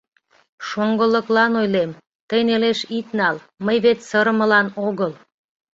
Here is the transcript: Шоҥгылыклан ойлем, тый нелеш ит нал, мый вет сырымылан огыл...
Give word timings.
Шоҥгылыклан 0.67 1.53
ойлем, 1.61 1.91
тый 2.29 2.41
нелеш 2.47 2.79
ит 2.97 3.07
нал, 3.19 3.35
мый 3.65 3.77
вет 3.85 3.99
сырымылан 4.09 4.67
огыл... 4.87 5.11